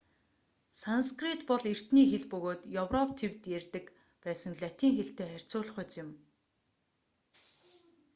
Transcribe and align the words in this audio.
санскрит 0.81 1.41
бол 1.49 1.63
эртний 1.71 2.07
хэл 2.11 2.25
бөгөөд 2.31 2.61
европ 2.83 3.09
тивд 3.19 3.41
ярьдаг 3.57 3.85
байсан 4.23 4.53
латин 4.61 4.91
хэлтэй 4.97 5.27
харьцуулахуйц 5.31 5.91
юм 6.03 6.09